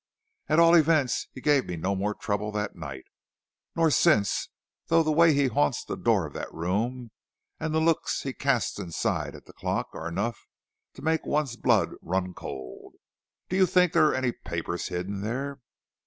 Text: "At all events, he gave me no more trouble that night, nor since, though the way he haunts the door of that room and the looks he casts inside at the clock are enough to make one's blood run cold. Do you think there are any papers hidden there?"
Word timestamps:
"At 0.49 0.57
all 0.57 0.73
events, 0.73 1.27
he 1.31 1.41
gave 1.41 1.67
me 1.67 1.75
no 1.77 1.93
more 1.95 2.15
trouble 2.15 2.51
that 2.53 2.75
night, 2.75 3.03
nor 3.75 3.91
since, 3.91 4.49
though 4.87 5.03
the 5.03 5.11
way 5.11 5.31
he 5.35 5.45
haunts 5.45 5.85
the 5.85 5.95
door 5.95 6.25
of 6.25 6.33
that 6.33 6.51
room 6.51 7.11
and 7.59 7.71
the 7.71 7.79
looks 7.79 8.23
he 8.23 8.33
casts 8.33 8.79
inside 8.79 9.35
at 9.35 9.45
the 9.45 9.53
clock 9.53 9.89
are 9.93 10.07
enough 10.07 10.47
to 10.95 11.03
make 11.03 11.23
one's 11.27 11.55
blood 11.55 11.91
run 12.01 12.33
cold. 12.33 12.95
Do 13.47 13.55
you 13.55 13.67
think 13.67 13.93
there 13.93 14.07
are 14.07 14.15
any 14.15 14.31
papers 14.31 14.87
hidden 14.87 15.21
there?" 15.21 15.59